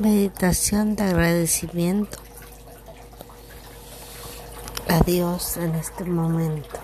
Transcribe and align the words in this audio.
Meditación 0.00 0.94
de 0.94 1.02
agradecimiento 1.02 2.18
a 4.88 5.00
Dios 5.00 5.56
en 5.56 5.74
este 5.74 6.04
momento. 6.04 6.78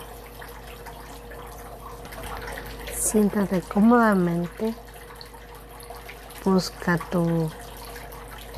Siéntate 2.98 3.60
cómodamente. 3.60 4.74
Busca 6.44 6.98
tu 6.98 7.48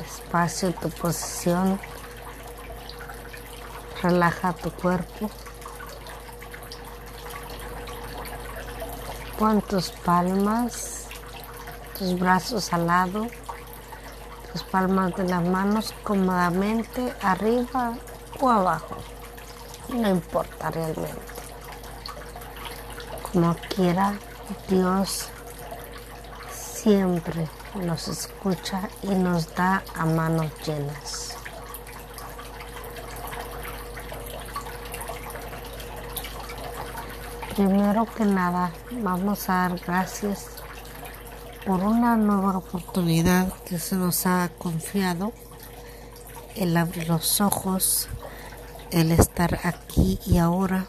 espacio, 0.03 0.73
tu 0.73 0.89
posición. 0.89 1.79
Relaja 4.01 4.53
tu 4.53 4.71
cuerpo. 4.71 5.29
Pon 9.37 9.61
tus 9.61 9.91
palmas, 9.91 11.05
tus 11.99 12.17
brazos 12.17 12.73
al 12.73 12.87
lado 12.87 13.27
las 14.53 14.63
palmas 14.63 15.15
de 15.15 15.23
las 15.25 15.43
manos 15.43 15.93
cómodamente 16.03 17.13
arriba 17.21 17.93
o 18.39 18.49
abajo. 18.49 18.97
No 19.89 20.09
importa 20.09 20.69
realmente. 20.71 21.11
Como 23.31 23.55
quiera, 23.69 24.13
Dios 24.67 25.29
siempre 26.51 27.47
nos 27.75 28.07
escucha 28.07 28.89
y 29.03 29.09
nos 29.09 29.53
da 29.55 29.83
a 29.95 30.05
manos 30.05 30.51
llenas. 30.65 31.37
Primero 37.55 38.05
que 38.05 38.23
nada, 38.23 38.71
vamos 38.91 39.49
a 39.49 39.53
dar 39.53 39.79
gracias 39.79 40.56
por 41.67 41.83
una 41.83 42.15
nueva 42.15 42.59
oportunidad 42.59 43.51
que 43.65 43.77
se 43.77 43.97
nos 43.97 44.25
ha 44.25 44.49
confiado, 44.57 45.33
el 46.55 46.77
abrir 46.77 47.09
los 47.09 47.41
ojos, 47.41 48.07
el 48.89 49.11
estar 49.11 49.59
aquí 49.63 50.17
y 50.25 50.37
ahora. 50.37 50.87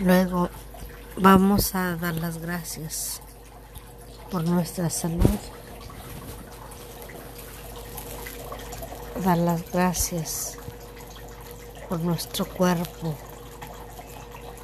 Luego 0.00 0.50
vamos 1.16 1.76
a 1.76 1.94
dar 1.94 2.16
las 2.16 2.38
gracias 2.38 3.20
por 4.32 4.42
nuestra 4.42 4.90
salud, 4.90 5.38
dar 9.24 9.38
las 9.38 9.70
gracias 9.70 10.58
por 11.88 12.00
nuestro 12.00 12.46
cuerpo 12.46 13.14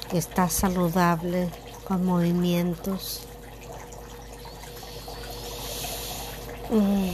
que 0.09 0.17
está 0.17 0.49
saludable, 0.49 1.49
con 1.87 2.05
movimientos. 2.05 3.21
Mm. 6.69 7.09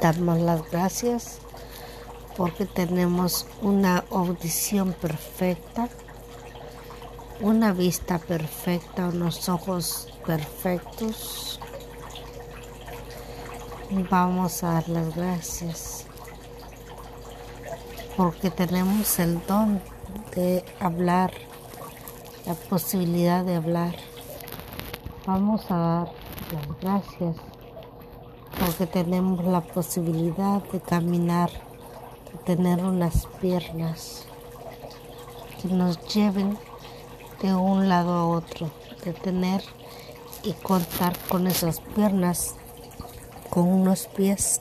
Damos 0.00 0.38
las 0.40 0.70
gracias 0.70 1.38
porque 2.36 2.66
tenemos 2.66 3.46
una 3.62 4.04
audición 4.10 4.92
perfecta, 4.92 5.88
una 7.40 7.72
vista 7.72 8.18
perfecta, 8.18 9.08
unos 9.08 9.48
ojos 9.48 10.08
perfectos. 10.26 11.60
Vamos 14.10 14.64
a 14.64 14.72
dar 14.72 14.88
las 14.88 15.14
gracias 15.14 16.06
porque 18.16 18.50
tenemos 18.50 19.18
el 19.18 19.44
don 19.46 19.80
de 20.34 20.64
hablar, 20.80 21.32
la 22.46 22.54
posibilidad 22.54 23.44
de 23.44 23.56
hablar. 23.56 23.94
Vamos 25.26 25.70
a 25.70 25.76
dar 25.76 26.12
las 26.52 26.80
gracias 26.80 27.36
porque 28.58 28.86
tenemos 28.86 29.44
la 29.44 29.60
posibilidad 29.60 30.62
de 30.70 30.80
caminar, 30.80 31.50
de 32.32 32.38
tener 32.44 32.84
unas 32.84 33.26
piernas 33.40 34.26
que 35.60 35.68
nos 35.68 35.98
lleven 36.14 36.56
de 37.42 37.54
un 37.54 37.88
lado 37.88 38.12
a 38.12 38.26
otro, 38.26 38.70
de 39.04 39.12
tener 39.12 39.62
y 40.42 40.52
contar 40.52 41.16
con 41.28 41.46
esas 41.46 41.80
piernas, 41.80 42.54
con 43.50 43.66
unos 43.68 44.06
pies 44.06 44.60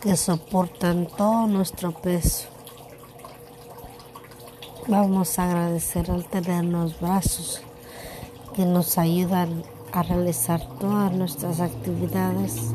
que 0.00 0.16
soportan 0.16 1.06
todo 1.06 1.46
nuestro 1.46 1.92
peso. 1.92 2.57
Vamos 4.90 5.38
a 5.38 5.44
agradecer 5.44 6.10
al 6.10 6.24
tenernos 6.24 6.98
brazos 6.98 7.60
que 8.54 8.64
nos 8.64 8.96
ayudan 8.96 9.62
a 9.92 10.02
realizar 10.02 10.66
todas 10.78 11.12
nuestras 11.12 11.60
actividades 11.60 12.72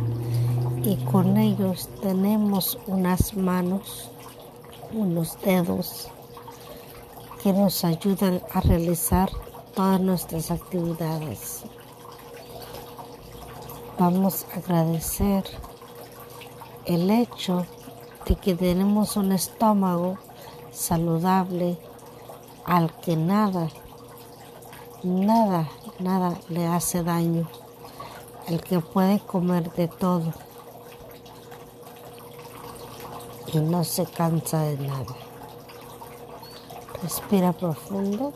y 0.84 0.98
con 1.06 1.38
ellos 1.38 1.90
tenemos 2.04 2.78
unas 2.86 3.36
manos, 3.36 4.12
unos 4.94 5.42
dedos 5.42 6.08
que 7.42 7.52
nos 7.52 7.84
ayudan 7.84 8.44
a 8.54 8.62
realizar 8.62 9.32
todas 9.74 10.00
nuestras 10.00 10.52
actividades. 10.52 11.64
Vamos 13.98 14.46
a 14.54 14.60
agradecer 14.60 15.46
el 16.86 17.10
hecho 17.10 17.66
de 18.28 18.36
que 18.36 18.54
tenemos 18.54 19.18
un 19.18 19.32
estómago 19.32 20.20
saludable 20.72 21.80
al 22.66 22.92
que 23.02 23.16
nada, 23.16 23.70
nada, 25.04 25.70
nada 26.00 26.38
le 26.50 26.66
hace 26.68 27.04
daño, 27.04 27.48
el 28.48 28.62
que 28.62 28.80
puede 28.80 29.20
comer 29.20 29.72
de 29.74 29.88
todo 29.88 30.34
y 33.54 33.58
no 33.60 33.84
se 33.84 34.06
cansa 34.06 34.62
de 34.62 34.78
nada. 34.78 35.16
Respira 37.02 37.52
profundo. 37.52 38.34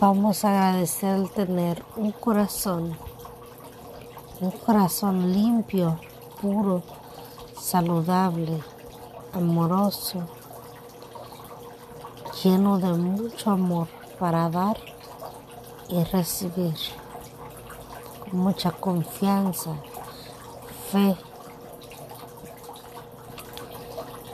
Vamos 0.00 0.44
a 0.44 0.50
agradecer 0.50 1.16
el 1.16 1.30
tener 1.30 1.82
un 1.96 2.12
corazón 2.12 2.96
un 4.44 4.50
corazón 4.50 5.32
limpio, 5.32 5.98
puro, 6.42 6.82
saludable, 7.58 8.62
amoroso, 9.32 10.20
lleno 12.42 12.78
de 12.78 12.92
mucho 12.92 13.52
amor 13.52 13.88
para 14.18 14.50
dar 14.50 14.76
y 15.88 16.04
recibir, 16.04 16.74
mucha 18.32 18.70
confianza, 18.70 19.76
fe. 20.90 21.16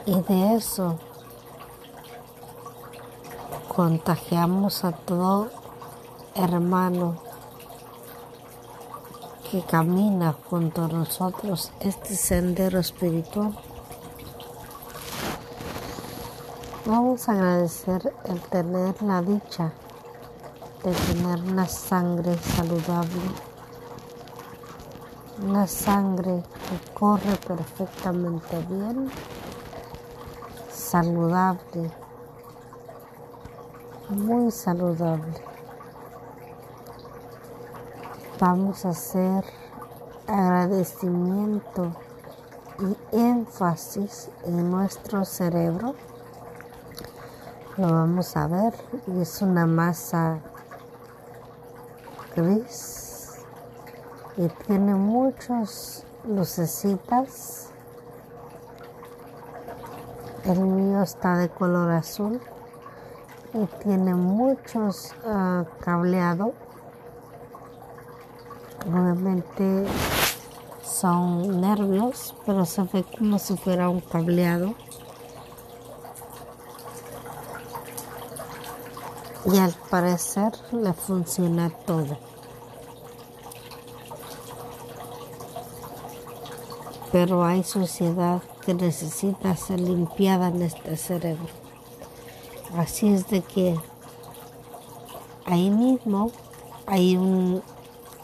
Y 0.05 0.19
de 0.19 0.55
eso 0.55 0.99
contagiamos 3.73 4.83
a 4.83 4.91
todo 4.91 5.49
hermano 6.35 7.30
que 9.51 9.61
camina 9.63 10.33
junto 10.49 10.85
a 10.85 10.87
nosotros 10.87 11.73
este 11.81 12.15
sendero 12.15 12.79
espiritual. 12.79 13.53
Vamos 16.85 17.27
a 17.27 17.33
agradecer 17.33 18.13
el 18.23 18.39
tener 18.43 19.01
la 19.01 19.21
dicha 19.21 19.73
de 20.85 20.93
tener 20.93 21.43
una 21.43 21.67
sangre 21.67 22.37
saludable, 22.37 23.21
una 25.43 25.67
sangre 25.67 26.43
que 26.69 26.93
corre 26.93 27.35
perfectamente 27.45 28.57
bien, 28.69 29.11
saludable, 30.69 31.91
muy 34.07 34.49
saludable 34.49 35.50
vamos 38.41 38.85
a 38.85 38.89
hacer 38.89 39.45
agradecimiento 40.25 41.91
y 42.79 43.15
énfasis 43.15 44.31
en 44.45 44.71
nuestro 44.71 45.23
cerebro. 45.25 45.93
Lo 47.77 47.93
vamos 47.93 48.35
a 48.35 48.47
ver 48.47 48.73
es 49.21 49.43
una 49.43 49.67
masa 49.67 50.39
gris 52.35 53.43
y 54.37 54.47
tiene 54.65 54.95
muchas 54.95 56.03
lucecitas. 56.27 57.69
El 60.45 60.61
mío 60.61 61.03
está 61.03 61.37
de 61.37 61.47
color 61.49 61.91
azul 61.91 62.41
y 63.53 63.65
tiene 63.83 64.15
muchos 64.15 65.13
uh, 65.27 65.63
cableados 65.79 66.53
Nuevamente 68.85 69.85
son 70.83 71.61
nervios, 71.61 72.35
pero 72.45 72.65
se 72.65 72.83
ve 72.83 73.03
como 73.17 73.39
si 73.39 73.55
fuera 73.55 73.89
un 73.89 74.01
cableado. 74.01 74.75
Y 79.45 79.57
al 79.57 79.73
parecer 79.89 80.51
le 80.71 80.93
funciona 80.93 81.69
todo. 81.69 82.17
Pero 87.11 87.43
hay 87.43 87.63
suciedad 87.63 88.41
que 88.65 88.73
necesita 88.73 89.55
ser 89.55 89.79
limpiada 89.79 90.47
en 90.47 90.61
este 90.61 90.95
cerebro. 90.97 91.49
Así 92.77 93.13
es 93.13 93.27
de 93.29 93.41
que 93.41 93.77
ahí 95.45 95.69
mismo 95.69 96.31
hay 96.85 97.17
un 97.17 97.61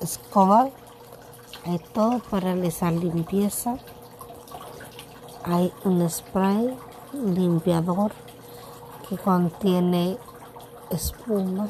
escoba, 0.02 0.70
hay 1.66 1.80
todo 1.94 2.20
para 2.20 2.54
realizar 2.54 2.94
limpieza, 2.94 3.78
hay 5.44 5.74
un 5.84 6.10
spray 6.10 6.78
limpiador 7.14 8.12
que 9.08 9.18
contiene 9.18 10.18
espuma. 10.90 11.70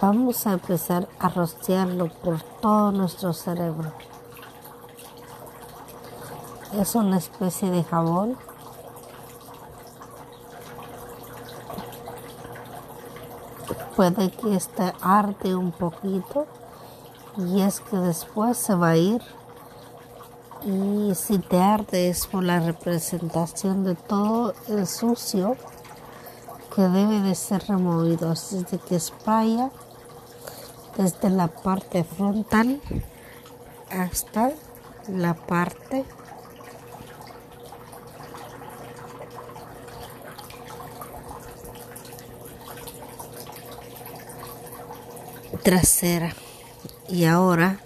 Vamos 0.00 0.46
a 0.46 0.52
empezar 0.52 1.08
a 1.18 1.28
rociarlo 1.28 2.08
por 2.08 2.42
todo 2.60 2.92
nuestro 2.92 3.32
cerebro. 3.32 3.92
Es 6.72 6.94
una 6.94 7.16
especie 7.18 7.70
de 7.70 7.82
jabón 7.84 8.36
puede 13.96 14.30
que 14.30 14.54
este 14.54 14.92
arde 15.00 15.56
un 15.56 15.72
poquito 15.72 16.46
y 17.38 17.62
es 17.62 17.80
que 17.80 17.96
después 17.96 18.56
se 18.58 18.74
va 18.74 18.90
a 18.90 18.96
ir. 18.96 19.22
Y 20.64 21.14
si 21.14 21.38
te 21.38 21.58
arde 21.58 22.10
es 22.10 22.26
por 22.26 22.42
la 22.42 22.60
representación 22.60 23.84
de 23.84 23.94
todo 23.94 24.54
el 24.68 24.86
sucio 24.86 25.56
que 26.74 26.82
debe 26.82 27.20
de 27.20 27.34
ser 27.34 27.64
removido. 27.68 28.30
Así 28.30 28.64
que 28.88 28.96
espaya 28.96 29.70
desde 30.96 31.30
la 31.30 31.48
parte 31.48 32.04
frontal 32.04 32.80
hasta 33.90 34.50
la 35.08 35.34
parte 35.34 36.04
trasera 45.66 46.32
y 47.08 47.24
ahora 47.24 47.80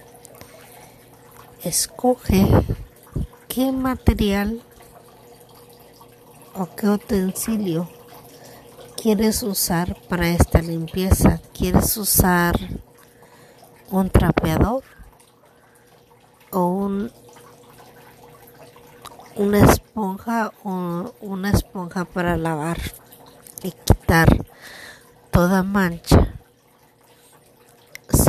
escoge 1.64 2.46
qué 3.48 3.72
material 3.72 4.60
o 6.54 6.68
qué 6.76 6.90
utensilio 6.90 7.88
quieres 9.00 9.42
usar 9.42 9.96
para 10.10 10.28
esta 10.28 10.60
limpieza. 10.60 11.40
¿Quieres 11.56 11.96
usar 11.96 12.54
un 13.90 14.10
trapeador 14.10 14.84
o 16.50 16.66
un, 16.66 17.10
una 19.36 19.58
esponja 19.58 20.52
o 20.64 21.14
una 21.22 21.50
esponja 21.50 22.04
para 22.04 22.36
lavar 22.36 22.76
y 23.62 23.70
quitar 23.70 24.44
toda 25.30 25.62
mancha? 25.62 26.39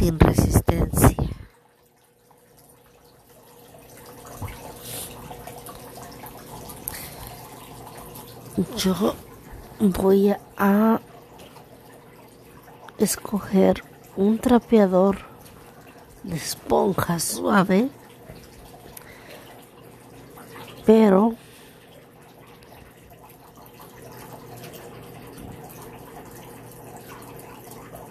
Sin 0.01 0.19
resistencia. 0.19 1.15
Yo 8.77 9.13
voy 9.79 10.35
a 10.57 10.99
escoger 12.97 13.83
un 14.17 14.39
trapeador 14.39 15.19
de 16.23 16.35
esponja 16.35 17.19
suave, 17.19 17.89
pero 20.83 21.35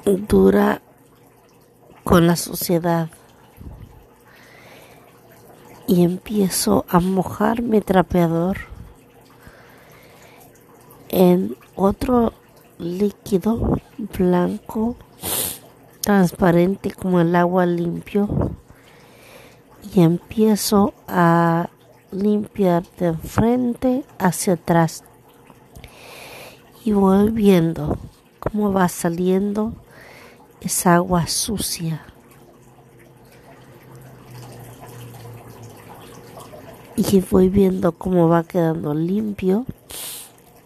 dura 0.04 0.80
con 2.10 2.26
la 2.26 2.34
sociedad. 2.34 3.08
Y 5.86 6.02
empiezo 6.02 6.84
a 6.88 6.98
mojar 6.98 7.62
mi 7.62 7.80
trapeador 7.80 8.56
en 11.08 11.56
otro 11.76 12.32
líquido 12.80 13.78
blanco 14.18 14.96
transparente 16.00 16.90
como 16.90 17.20
el 17.20 17.36
agua 17.36 17.64
limpio. 17.64 18.56
Y 19.94 20.00
empiezo 20.00 20.94
a 21.06 21.70
limpiar 22.10 22.82
de 22.98 23.12
frente 23.14 24.04
hacia 24.18 24.54
atrás. 24.54 25.04
Y 26.84 26.90
voy 26.90 27.30
viendo 27.30 27.98
cómo 28.40 28.72
va 28.72 28.88
saliendo 28.88 29.74
es 30.60 30.86
agua 30.86 31.26
sucia. 31.26 32.02
Y 36.96 37.20
voy 37.20 37.48
viendo 37.48 37.92
cómo 37.92 38.28
va 38.28 38.44
quedando 38.44 38.92
limpio 38.92 39.64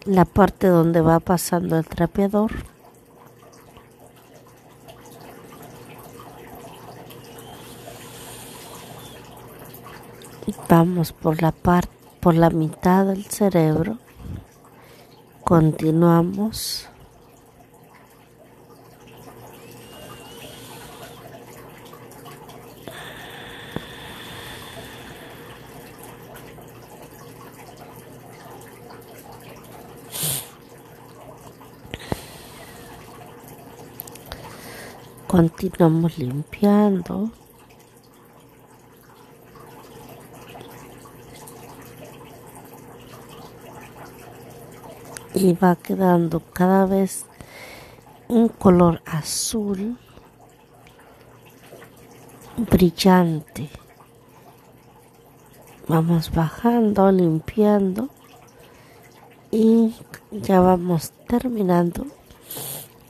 la 0.03 0.25
parte 0.25 0.67
donde 0.67 1.01
va 1.01 1.19
pasando 1.19 1.77
el 1.77 1.85
trapeador. 1.85 2.51
Vamos 10.67 11.13
por 11.13 11.41
la 11.41 11.51
parte 11.51 11.95
por 12.25 12.33
la 12.33 12.49
mitad 12.49 13.05
del 13.05 13.23
cerebro. 13.25 13.99
Continuamos 15.43 16.89
continuamos 35.35 36.17
limpiando. 36.17 37.29
Y 45.33 45.51
va 45.51 45.75
quedando 45.75 46.39
cada 46.53 46.85
vez 46.85 47.25
un 48.29 48.47
color 48.47 49.01
azul 49.05 49.97
brillante. 52.55 53.69
Vamos 55.89 56.31
bajando 56.31 57.11
limpiando. 57.11 58.07
Y 59.51 59.93
ya 60.31 60.61
vamos 60.61 61.11
terminando. 61.27 62.05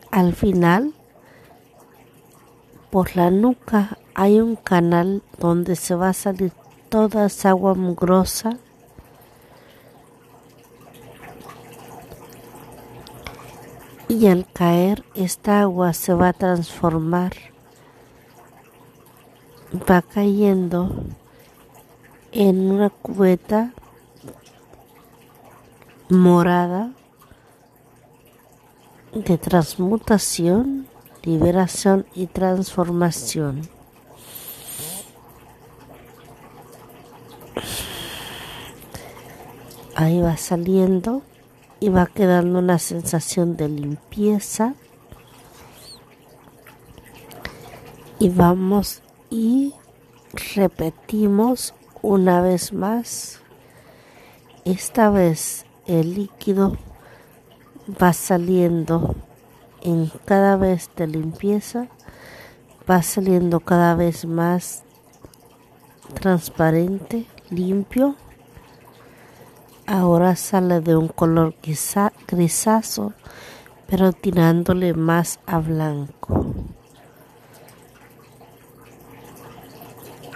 Al 0.10 0.34
final 0.34 0.91
por 2.95 3.17
la 3.17 3.29
nuca 3.29 3.97
hay 4.13 4.39
un 4.39 4.55
canal 4.55 5.21
donde 5.37 5.75
se 5.75 5.95
va 5.95 6.07
a 6.07 6.13
salir 6.13 6.53
toda 6.87 7.25
esa 7.25 7.49
agua 7.49 7.73
mugrosa. 7.73 8.57
Y 14.07 14.27
al 14.27 14.49
caer 14.49 15.03
esta 15.13 15.59
agua 15.59 15.91
se 15.91 16.13
va 16.13 16.29
a 16.29 16.33
transformar 16.33 17.33
va 19.73 20.01
cayendo 20.01 20.95
en 22.31 22.71
una 22.71 22.89
cubeta 22.89 23.73
morada 26.07 26.93
de 29.13 29.37
transmutación 29.37 30.87
liberación 31.25 32.05
y 32.13 32.27
transformación. 32.27 33.67
Ahí 39.96 40.22
va 40.22 40.38
saliendo 40.38 41.24
y 41.79 41.89
va 41.89 42.05
quedando 42.05 42.60
una 42.60 42.79
sensación 42.79 43.58
de 43.58 43.70
limpieza. 43.70 44.75
Y 48.20 48.29
vamos 48.29 49.01
y 49.29 49.74
repetimos 50.55 51.74
una 52.01 52.41
vez 52.41 52.72
más. 52.72 53.39
Esta 54.63 55.10
vez 55.10 55.65
el 55.88 56.15
líquido 56.15 56.77
va 58.01 58.13
saliendo 58.13 59.15
en 59.86 60.12
cada 60.25 60.58
vez 60.58 60.89
de 60.96 61.06
limpieza, 61.06 61.88
va 62.89 63.04
saliendo 63.04 63.60
cada 63.60 63.94
vez 63.94 64.25
más 64.25 64.84
transparente, 66.15 67.27
limpio. 67.51 68.15
Ahora 69.86 70.36
sale 70.36 70.82
de 70.82 70.96
un 70.96 71.08
color 71.08 71.54
grisazo, 72.27 73.13
pero 73.88 74.12
tirándole 74.12 74.96
más 74.96 75.39
a 75.46 75.60
blanco. 75.60 76.46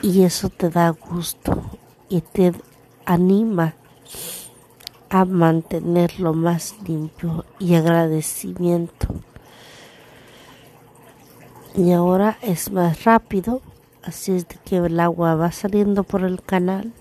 Y 0.04 0.24
eso 0.24 0.50
te 0.50 0.70
da 0.70 0.92
gusto 0.92 1.60
y 2.08 2.22
te 2.22 2.54
anima 3.06 3.74
a 5.10 5.26
mantenerlo 5.26 6.34
más 6.34 6.76
limpio 6.88 7.46
y 7.58 7.74
agradecimiento. 7.74 9.08
Y 11.80 11.94
ahora 11.94 12.38
es 12.42 12.74
más 12.74 13.06
rápido 13.06 13.62
así 14.04 14.34
es 14.34 14.50
de 14.50 14.58
que 14.66 14.76
el 14.76 15.00
agua 15.00 15.36
va 15.36 15.54
saliendo 15.54 16.04
por 16.04 16.26
el 16.26 16.42
canal. 16.42 16.92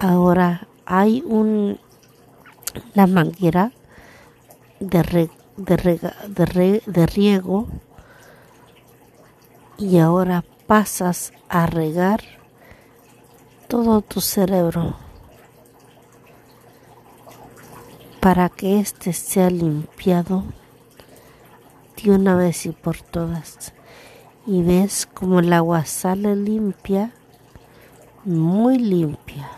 Ahora 0.00 0.66
hay 0.84 1.22
un 1.24 1.78
manguera 2.94 3.70
de, 4.80 5.30
de, 5.56 6.82
de 6.84 7.06
riego 7.06 7.68
y 9.76 9.98
ahora 9.98 10.44
pasas 10.66 11.32
a 11.48 11.66
regar 11.66 12.20
todo 13.68 14.02
tu 14.02 14.20
cerebro 14.20 14.96
para 18.18 18.48
que 18.48 18.80
éste 18.80 19.12
sea 19.12 19.50
limpiado 19.50 20.42
de 22.02 22.10
una 22.10 22.34
vez 22.34 22.66
y 22.66 22.70
por 22.70 23.00
todas 23.00 23.72
y 24.48 24.62
ves 24.62 25.06
como 25.06 25.40
el 25.40 25.52
agua 25.52 25.84
sale 25.84 26.34
limpia, 26.34 27.12
muy 28.24 28.78
limpia. 28.78 29.50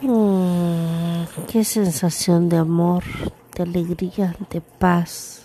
Mm, 0.00 1.24
qué 1.46 1.62
sensación 1.62 2.48
de 2.48 2.56
amor, 2.56 3.04
de 3.54 3.64
alegría, 3.64 4.34
de 4.50 4.62
paz, 4.62 5.42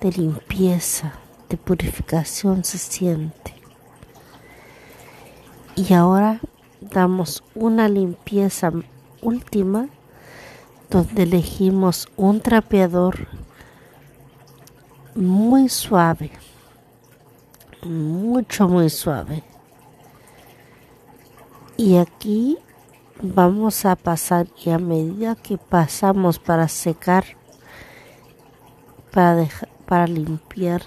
de 0.00 0.12
limpieza, 0.12 1.14
de 1.48 1.56
purificación 1.56 2.62
se 2.62 2.78
siente. 2.78 3.54
Y 5.74 5.94
ahora 5.94 6.40
damos 6.80 7.42
una 7.56 7.88
limpieza 7.88 8.70
última 9.20 9.88
donde 10.90 11.24
elegimos 11.24 12.08
un 12.16 12.40
trapeador 12.40 13.28
muy 15.14 15.68
suave, 15.68 16.30
mucho, 17.82 18.68
muy 18.68 18.88
suave. 18.88 19.42
Y 21.76 21.96
aquí 21.96 22.58
vamos 23.20 23.84
a 23.84 23.96
pasar 23.96 24.46
y 24.64 24.70
a 24.70 24.78
medida 24.78 25.34
que 25.34 25.58
pasamos 25.58 26.38
para 26.38 26.68
secar, 26.68 27.24
para, 29.12 29.48
para 29.86 30.06
limpiar 30.06 30.82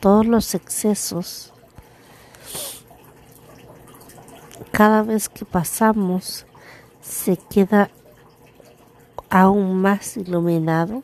todos 0.00 0.26
los 0.26 0.54
excesos, 0.54 1.52
cada 4.70 5.02
vez 5.02 5.28
que 5.28 5.44
pasamos 5.44 6.46
se 7.00 7.36
queda 7.36 7.90
aún 9.34 9.82
más 9.82 10.16
iluminado 10.16 11.02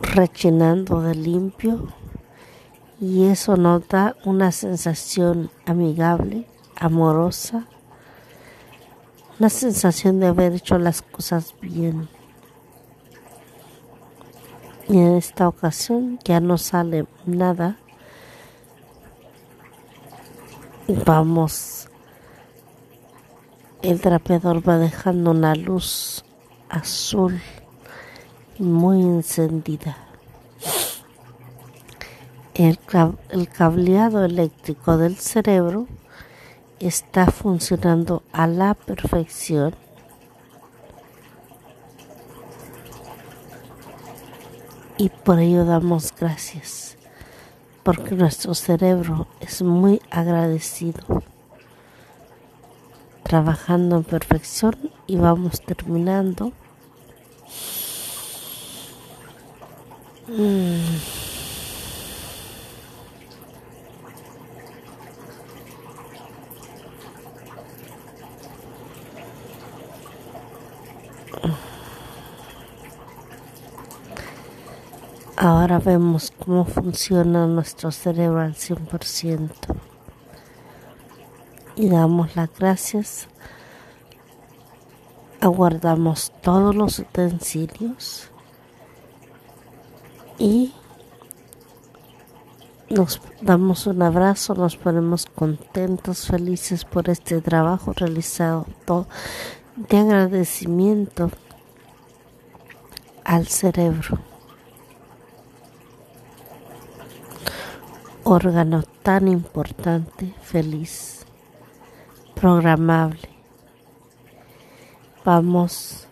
rechinando 0.00 1.00
de 1.02 1.14
limpio 1.14 1.86
y 3.00 3.26
eso 3.26 3.56
nos 3.56 3.86
da 3.86 4.16
una 4.24 4.50
sensación 4.50 5.52
amigable, 5.66 6.48
amorosa, 6.74 7.68
una 9.38 9.48
sensación 9.48 10.18
de 10.18 10.26
haber 10.26 10.54
hecho 10.54 10.78
las 10.78 11.00
cosas 11.00 11.54
bien. 11.60 12.08
Y 14.88 14.98
en 14.98 15.14
esta 15.14 15.46
ocasión 15.46 16.18
ya 16.24 16.40
no 16.40 16.58
sale 16.58 17.06
nada. 17.24 17.78
Vamos, 21.06 21.88
el 23.84 24.00
trapeador 24.00 24.66
va 24.66 24.78
dejando 24.78 25.32
una 25.32 25.54
luz 25.54 26.24
azul 26.70 27.38
muy 28.58 29.02
encendida. 29.02 29.98
El, 32.54 32.78
cableado 33.48 34.24
eléctrico 34.24 34.96
del 34.96 35.16
cerebro 35.16 35.86
está 36.80 37.26
funcionando 37.26 38.22
a 38.32 38.46
la 38.46 38.72
perfección. 38.72 39.74
Y 44.96 45.10
por 45.10 45.40
ello 45.40 45.66
damos 45.66 46.14
gracias, 46.18 46.96
porque 47.82 48.14
nuestro 48.14 48.54
cerebro 48.54 49.26
es 49.40 49.60
muy 49.60 50.00
agradecido, 50.10 51.22
trabajando 53.24 53.96
en 53.96 54.04
perfección 54.04 54.76
y 55.06 55.16
vamos 55.16 55.60
terminando 55.62 56.52
Mm. 60.28 60.80
Ahora 75.36 75.78
vemos 75.78 76.30
cómo 76.30 76.64
funciona 76.64 77.46
nuestro 77.46 77.90
cerebro 77.90 78.40
al 78.40 78.54
100% 78.54 79.50
y 81.76 81.88
damos 81.88 82.36
las 82.36 82.50
gracias. 82.58 83.28
Aguardamos 85.40 86.32
todos 86.42 86.74
los 86.74 86.98
utensilios 86.98 88.30
y 90.38 90.72
nos 92.90 93.20
damos 93.40 93.86
un 93.86 94.02
abrazo, 94.02 94.54
nos 94.54 94.76
ponemos 94.76 95.26
contentos, 95.26 96.26
felices 96.26 96.84
por 96.84 97.10
este 97.10 97.40
trabajo 97.40 97.92
realizado, 97.92 98.66
de 99.76 99.98
agradecimiento 99.98 101.30
al 103.24 103.48
cerebro, 103.48 104.18
órgano 108.22 108.82
tan 109.02 109.28
importante, 109.28 110.34
feliz, 110.42 111.23
programable. 112.34 113.28
Vamos 115.24 116.06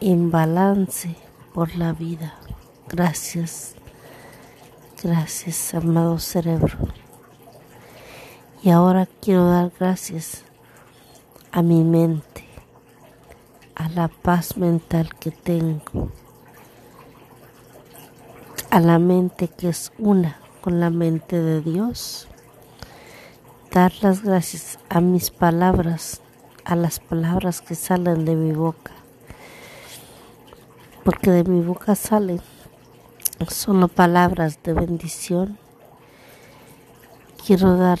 en 0.00 0.30
balance 0.30 1.16
por 1.54 1.74
la 1.76 1.92
vida. 1.92 2.34
Gracias, 2.88 3.74
gracias, 5.02 5.74
amado 5.74 6.18
cerebro. 6.18 6.76
Y 8.62 8.70
ahora 8.70 9.08
quiero 9.20 9.48
dar 9.48 9.72
gracias 9.78 10.44
a 11.50 11.62
mi 11.62 11.82
mente, 11.82 12.44
a 13.74 13.88
la 13.88 14.08
paz 14.08 14.56
mental 14.56 15.14
que 15.18 15.30
tengo, 15.30 16.10
a 18.70 18.80
la 18.80 18.98
mente 18.98 19.48
que 19.48 19.68
es 19.68 19.92
una 19.98 20.38
con 20.60 20.80
la 20.80 20.90
mente 20.90 21.40
de 21.40 21.60
Dios. 21.60 22.28
Dar 23.72 23.92
las 24.02 24.22
gracias 24.22 24.78
a 24.90 25.00
mis 25.00 25.30
palabras, 25.30 26.20
a 26.64 26.76
las 26.76 27.00
palabras 27.00 27.62
que 27.62 27.74
salen 27.74 28.26
de 28.26 28.34
mi 28.34 28.52
boca, 28.52 28.92
porque 31.04 31.30
de 31.30 31.44
mi 31.44 31.64
boca 31.64 31.94
salen 31.94 32.42
solo 33.48 33.88
palabras 33.88 34.58
de 34.62 34.74
bendición. 34.74 35.58
Quiero 37.46 37.78
dar 37.78 37.98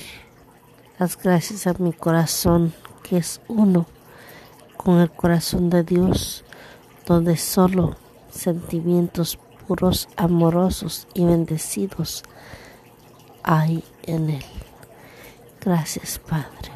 las 0.98 1.16
gracias 1.16 1.66
a 1.66 1.72
mi 1.78 1.94
corazón, 1.94 2.74
que 3.02 3.16
es 3.16 3.40
uno 3.48 3.86
con 4.76 5.00
el 5.00 5.10
corazón 5.10 5.70
de 5.70 5.84
Dios, 5.84 6.44
donde 7.06 7.38
solo 7.38 7.96
sentimientos 8.30 9.38
seguros, 9.58 10.08
amorosos 10.16 11.06
y 11.14 11.24
bendecidos 11.24 12.24
hay 13.42 13.82
en 14.02 14.28
Él. 14.28 14.51
Gracias, 15.64 16.18
Padre. 16.18 16.72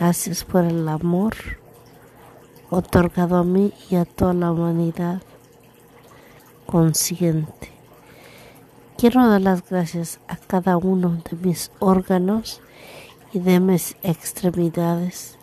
Gracias 0.00 0.44
por 0.44 0.64
el 0.64 0.88
amor 0.88 1.34
otorgado 2.70 3.36
a 3.36 3.44
mí 3.44 3.74
y 3.90 3.96
a 3.96 4.06
toda 4.06 4.32
la 4.32 4.50
humanidad 4.50 5.20
consciente. 6.64 7.70
Quiero 8.96 9.28
dar 9.28 9.42
las 9.42 9.68
gracias 9.68 10.20
a 10.26 10.38
cada 10.38 10.78
uno 10.78 11.22
de 11.30 11.36
mis 11.36 11.70
órganos 11.80 12.62
y 13.34 13.40
de 13.40 13.60
mis 13.60 13.96
extremidades 14.02 15.36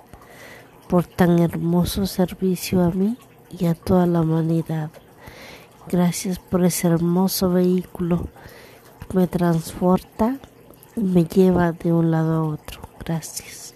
por 0.89 1.05
tan 1.05 1.37
hermoso 1.37 2.07
servicio 2.07 2.83
a 2.83 2.89
mí 2.89 3.15
y 3.51 3.67
a 3.67 3.75
toda 3.75 4.07
la 4.07 4.21
humanidad. 4.21 4.89
Gracias 5.87 6.39
por 6.39 6.65
ese 6.65 6.87
hermoso 6.87 7.51
vehículo 7.51 8.27
que 9.07 9.17
me 9.17 9.27
transporta 9.27 10.39
me 10.95 11.25
lleva 11.25 11.71
de 11.71 11.91
un 11.91 12.11
lado 12.11 12.33
a 12.33 12.43
otro. 12.43 12.81
Gracias. 12.99 13.73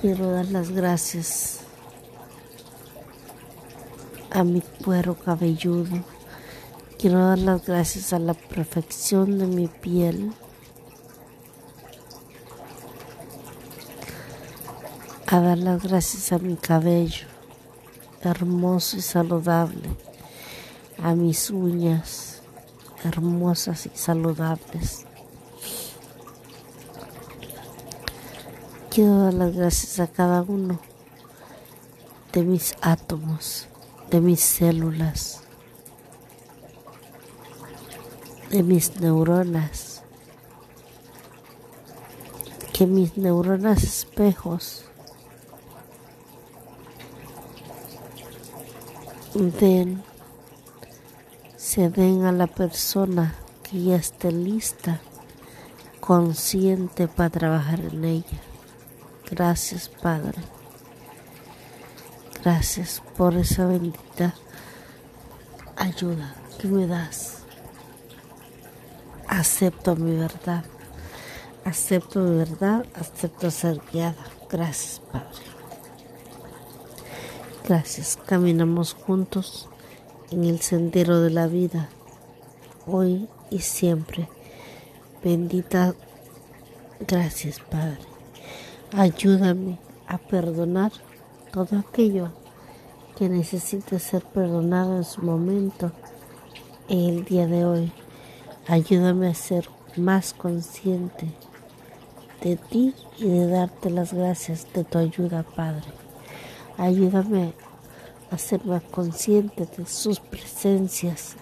Quiero 0.00 0.30
dar 0.30 0.46
las 0.46 0.70
gracias 0.70 1.60
a 4.30 4.44
mi 4.44 4.62
cuero 4.62 5.14
cabelludo. 5.14 6.04
Quiero 6.98 7.18
dar 7.18 7.38
las 7.38 7.66
gracias 7.66 8.12
a 8.12 8.18
la 8.18 8.34
perfección 8.34 9.38
de 9.38 9.46
mi 9.46 9.68
piel. 9.68 10.32
A 15.30 15.40
dar 15.40 15.58
las 15.58 15.82
gracias 15.82 16.32
a 16.32 16.38
mi 16.38 16.56
cabello, 16.56 17.26
hermoso 18.20 18.96
y 18.96 19.00
saludable. 19.00 19.88
A 21.02 21.14
mis 21.14 21.50
uñas, 21.50 22.42
hermosas 23.04 23.86
y 23.86 23.90
saludables 23.94 25.06
Quiero 28.90 29.22
dar 29.22 29.34
las 29.34 29.54
gracias 29.54 30.00
a 30.00 30.08
cada 30.08 30.42
uno 30.42 30.80
de 32.32 32.42
mis 32.42 32.74
átomos, 32.80 33.68
de 34.10 34.20
mis 34.20 34.40
células, 34.40 35.42
de 38.50 38.64
mis 38.64 39.00
neuronas, 39.00 40.02
que 42.72 42.84
mis 42.84 43.16
neuronas 43.16 43.84
espejos 43.84 44.89
den, 49.34 50.02
se 51.56 51.88
den 51.90 52.24
a 52.24 52.32
la 52.32 52.46
persona 52.46 53.34
que 53.62 53.82
ya 53.82 53.96
esté 53.96 54.32
lista, 54.32 55.00
consciente 56.00 57.06
para 57.06 57.30
trabajar 57.30 57.80
en 57.80 58.04
ella. 58.04 58.40
Gracias, 59.30 59.88
Padre. 59.88 60.42
Gracias 62.42 63.02
por 63.16 63.34
esa 63.36 63.66
bendita 63.66 64.34
ayuda 65.76 66.34
que 66.58 66.68
me 66.68 66.86
das. 66.86 67.38
Acepto 69.28 69.94
mi 69.94 70.16
verdad. 70.16 70.64
Acepto 71.64 72.20
mi 72.20 72.38
verdad. 72.38 72.84
Acepto 72.94 73.50
ser 73.50 73.80
guiada. 73.92 74.24
Gracias, 74.50 75.00
Padre. 75.12 75.49
Gracias. 77.70 78.18
Caminamos 78.26 78.94
juntos 78.94 79.68
en 80.32 80.42
el 80.42 80.58
sendero 80.58 81.20
de 81.20 81.30
la 81.30 81.46
vida, 81.46 81.88
hoy 82.84 83.28
y 83.48 83.60
siempre. 83.60 84.28
Bendita. 85.22 85.94
Gracias, 87.06 87.60
Padre. 87.60 88.00
Ayúdame 88.92 89.78
a 90.08 90.18
perdonar 90.18 90.90
todo 91.52 91.78
aquello 91.78 92.32
que 93.16 93.28
necesite 93.28 94.00
ser 94.00 94.24
perdonado 94.24 94.96
en 94.96 95.04
su 95.04 95.22
momento 95.22 95.92
en 96.88 97.18
el 97.18 97.24
día 97.24 97.46
de 97.46 97.64
hoy. 97.64 97.92
Ayúdame 98.66 99.28
a 99.28 99.34
ser 99.34 99.68
más 99.96 100.34
consciente 100.34 101.28
de 102.42 102.56
ti 102.56 102.96
y 103.16 103.28
de 103.28 103.46
darte 103.46 103.90
las 103.90 104.12
gracias 104.12 104.66
de 104.72 104.82
tu 104.82 104.98
ayuda, 104.98 105.44
Padre. 105.44 105.99
Ayúdame 106.80 107.52
a 108.30 108.38
ser 108.38 108.64
más 108.64 108.82
consciente 108.82 109.66
de 109.66 109.84
sus 109.84 110.18
presencias, 110.18 111.36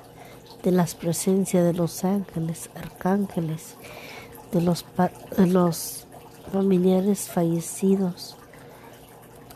de 0.64 0.72
las 0.72 0.96
presencias 0.96 1.62
de 1.62 1.74
los 1.74 2.05
ángeles, 2.05 2.70
arcángeles, 2.74 3.77
de 4.51 4.61
los, 4.61 4.85
familiares 6.53 7.29
fallecidos. 7.29 8.35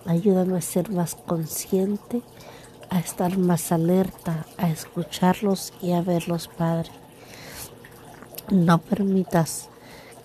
Ayúdame 0.06 0.56
a 0.56 0.60
ser 0.60 0.88
más 0.92 1.16
consciente, 1.16 2.22
a 2.88 3.00
estar 3.00 3.36
más 3.36 3.72
alerta, 3.72 4.46
a 4.58 4.70
escucharlos 4.70 5.72
y 5.82 5.94
a 5.94 6.00
verlos, 6.00 6.46
Padre. 6.46 6.92
No 8.52 8.78
permitas 8.78 9.68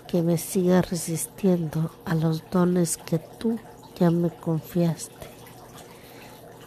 que 0.07 0.21
me 0.21 0.37
siga 0.37 0.83
resistiendo 0.83 1.89
a 2.05 2.13
los 2.13 2.47
dones 2.51 2.97
que 2.97 3.17
tú 3.17 3.57
ya 3.99 4.11
me 4.11 4.29
confiaste. 4.29 5.36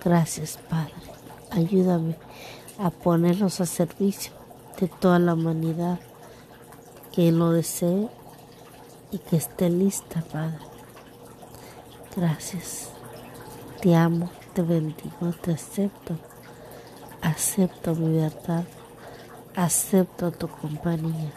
Gracias, 0.02 0.58
Padre. 0.70 0.94
Ayúdame 1.50 2.16
a 2.78 2.88
ponerlos 2.88 3.60
a 3.60 3.66
servicio 3.66 4.32
de 4.80 4.88
toda 4.88 5.18
la 5.18 5.34
humanidad 5.34 6.00
que 7.12 7.30
lo 7.32 7.50
desee 7.50 8.08
y 9.10 9.18
que 9.18 9.36
esté 9.36 9.68
lista, 9.68 10.24
Padre. 10.32 10.56
Gracias. 12.16 12.88
Te 13.82 13.94
amo, 13.94 14.30
te 14.54 14.62
bendigo, 14.62 15.32
te 15.42 15.52
acepto. 15.52 16.16
Acepto 17.20 17.94
mi 17.94 18.16
verdad. 18.16 18.64
Acepto 19.54 20.32
tu 20.32 20.48
compañía 20.48 21.30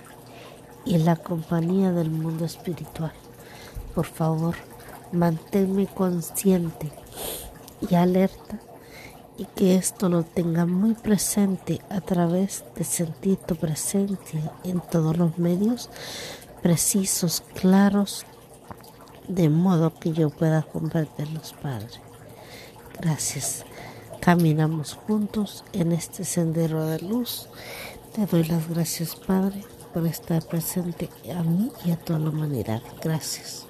y 0.85 0.99
la 0.99 1.17
compañía 1.17 1.91
del 1.91 2.09
mundo 2.11 2.45
espiritual. 2.45 3.11
Por 3.93 4.05
favor, 4.05 4.55
manténme 5.11 5.87
consciente 5.87 6.91
y 7.89 7.95
alerta 7.95 8.59
y 9.37 9.45
que 9.45 9.75
esto 9.75 10.09
lo 10.09 10.23
tenga 10.23 10.65
muy 10.65 10.93
presente 10.93 11.81
a 11.89 12.01
través 12.01 12.63
de 12.75 12.83
sentir 12.83 13.37
tu 13.37 13.55
presencia 13.55 14.51
en 14.63 14.79
todos 14.79 15.17
los 15.17 15.37
medios 15.37 15.89
precisos, 16.61 17.43
claros, 17.59 18.25
de 19.27 19.49
modo 19.49 19.93
que 19.99 20.13
yo 20.13 20.29
pueda 20.29 20.61
comprenderlos, 20.61 21.53
Padre. 21.61 22.01
Gracias. 22.99 23.65
Caminamos 24.21 24.93
juntos 24.93 25.65
en 25.73 25.91
este 25.91 26.23
sendero 26.23 26.85
de 26.85 26.99
luz. 26.99 27.49
Te 28.15 28.25
doy 28.25 28.45
las 28.45 28.69
gracias, 28.69 29.15
Padre, 29.15 29.65
por 29.93 30.07
estar 30.07 30.41
presente 30.43 31.09
a 31.35 31.43
mí 31.43 31.71
y 31.83 31.91
a 31.91 31.97
toda 31.97 32.19
la 32.19 32.29
humanidad. 32.29 32.81
Gracias. 33.01 33.65